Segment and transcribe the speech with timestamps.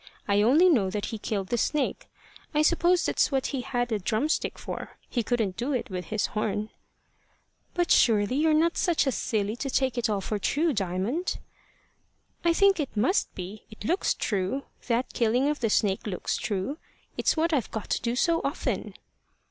[0.27, 2.07] I only know that he killed the snake.
[2.55, 4.97] I suppose that's what he had a drumstick for.
[5.07, 6.69] He couldn't do it with his horn."
[7.75, 11.37] "But surely you're not such a silly as to take it all for true, Diamond?"
[12.43, 13.65] "I think it must be.
[13.69, 14.63] It looks true.
[14.87, 16.79] That killing of the snake looks true.
[17.15, 18.95] It's what I've got to do so often."